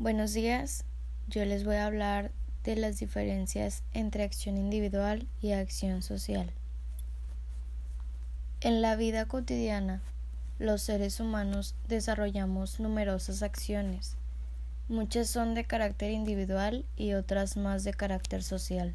[0.00, 0.84] Buenos días,
[1.26, 2.30] yo les voy a hablar
[2.62, 6.52] de las diferencias entre acción individual y acción social.
[8.60, 10.00] En la vida cotidiana,
[10.60, 14.14] los seres humanos desarrollamos numerosas acciones.
[14.88, 18.94] Muchas son de carácter individual y otras más de carácter social.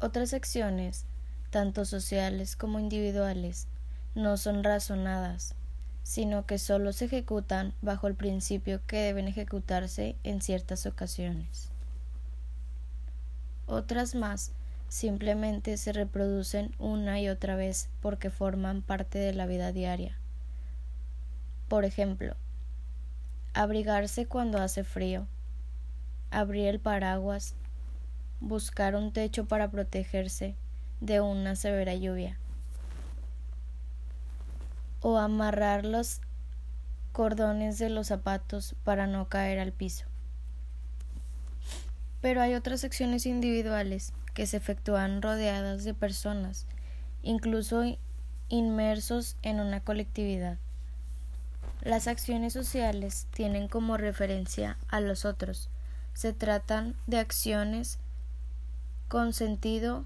[0.00, 1.04] Otras acciones,
[1.50, 3.68] tanto sociales como individuales,
[4.16, 5.54] no son razonadas,
[6.02, 11.70] sino que solo se ejecutan bajo el principio que deben ejecutarse en ciertas ocasiones.
[13.66, 14.52] Otras más
[14.88, 20.18] simplemente se reproducen una y otra vez porque forman parte de la vida diaria.
[21.68, 22.34] Por ejemplo,
[23.54, 25.28] abrigarse cuando hace frío,
[26.32, 27.54] abrir el paraguas,
[28.40, 30.56] buscar un techo para protegerse
[31.00, 32.36] de una severa lluvia
[35.00, 36.20] o amarrar los
[37.12, 40.06] cordones de los zapatos para no caer al piso.
[42.20, 46.66] Pero hay otras acciones individuales que se efectúan rodeadas de personas,
[47.22, 47.84] incluso
[48.48, 50.58] inmersos en una colectividad.
[51.82, 55.70] Las acciones sociales tienen como referencia a los otros.
[56.12, 57.98] Se tratan de acciones
[59.08, 60.04] con sentido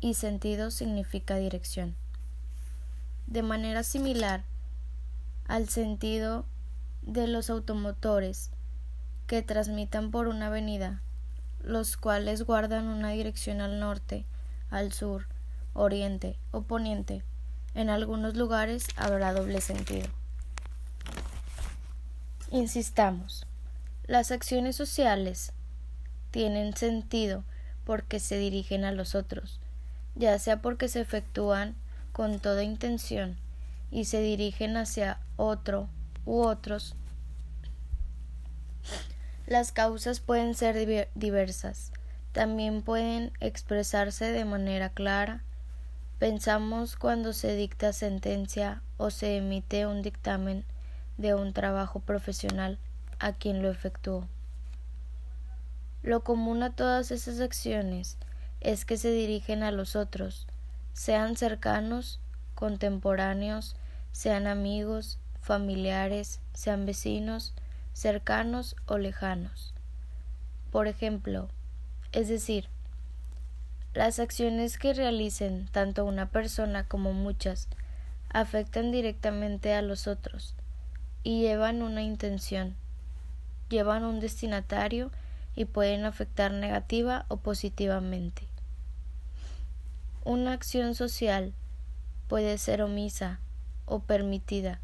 [0.00, 1.96] y sentido significa dirección
[3.26, 4.44] de manera similar
[5.46, 6.44] al sentido
[7.02, 8.50] de los automotores
[9.26, 11.02] que transmitan por una avenida,
[11.62, 14.24] los cuales guardan una dirección al norte,
[14.70, 15.26] al sur,
[15.74, 17.22] oriente o poniente.
[17.74, 20.08] En algunos lugares habrá doble sentido.
[22.50, 23.46] Insistamos,
[24.06, 25.52] las acciones sociales
[26.30, 27.44] tienen sentido
[27.84, 29.60] porque se dirigen a los otros,
[30.14, 31.74] ya sea porque se efectúan
[32.16, 33.36] con toda intención
[33.90, 35.90] y se dirigen hacia otro
[36.24, 36.96] u otros.
[39.46, 41.92] Las causas pueden ser diversas,
[42.32, 45.44] también pueden expresarse de manera clara.
[46.18, 50.64] Pensamos cuando se dicta sentencia o se emite un dictamen
[51.18, 52.78] de un trabajo profesional
[53.18, 54.26] a quien lo efectuó.
[56.02, 58.16] Lo común a todas esas acciones
[58.62, 60.46] es que se dirigen a los otros,
[60.96, 62.20] sean cercanos,
[62.54, 63.76] contemporáneos,
[64.12, 67.52] sean amigos, familiares, sean vecinos,
[67.92, 69.74] cercanos o lejanos.
[70.72, 71.50] Por ejemplo,
[72.12, 72.70] es decir,
[73.92, 77.68] las acciones que realicen tanto una persona como muchas
[78.30, 80.54] afectan directamente a los otros
[81.22, 82.74] y llevan una intención,
[83.68, 85.10] llevan un destinatario
[85.54, 88.48] y pueden afectar negativa o positivamente.
[90.26, 91.54] Una acción social
[92.26, 93.38] puede ser omisa
[93.84, 94.80] o permitida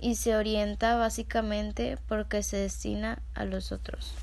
[0.00, 4.16] y se orienta básicamente porque se destina a los otros.